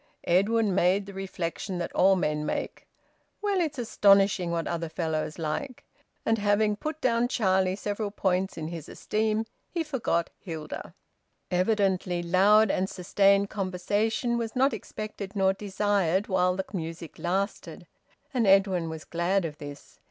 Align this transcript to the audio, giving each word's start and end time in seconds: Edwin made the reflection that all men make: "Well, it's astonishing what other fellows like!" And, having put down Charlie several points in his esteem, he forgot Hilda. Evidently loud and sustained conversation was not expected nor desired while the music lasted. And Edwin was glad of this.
Edwin 0.25 0.73
made 0.73 1.05
the 1.05 1.13
reflection 1.13 1.77
that 1.77 1.93
all 1.93 2.15
men 2.15 2.43
make: 2.43 2.87
"Well, 3.39 3.59
it's 3.61 3.77
astonishing 3.77 4.49
what 4.49 4.65
other 4.65 4.89
fellows 4.89 5.37
like!" 5.37 5.83
And, 6.25 6.39
having 6.39 6.75
put 6.75 6.99
down 7.01 7.27
Charlie 7.27 7.75
several 7.75 8.09
points 8.09 8.57
in 8.57 8.69
his 8.69 8.89
esteem, 8.89 9.45
he 9.69 9.83
forgot 9.83 10.31
Hilda. 10.39 10.95
Evidently 11.51 12.23
loud 12.23 12.71
and 12.71 12.89
sustained 12.89 13.51
conversation 13.51 14.39
was 14.39 14.55
not 14.55 14.73
expected 14.73 15.35
nor 15.35 15.53
desired 15.53 16.25
while 16.27 16.55
the 16.55 16.65
music 16.73 17.19
lasted. 17.19 17.85
And 18.33 18.47
Edwin 18.47 18.89
was 18.89 19.05
glad 19.05 19.45
of 19.45 19.59
this. 19.59 19.99